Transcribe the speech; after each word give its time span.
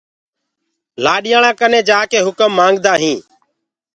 لآڏياݪآنٚ 1.03 1.57
ڪني 1.59 1.79
جآڪي 1.89 2.19
هُڪم 2.27 2.49
مآنگدآ 2.59 2.93
هينٚ۔ 3.01 3.23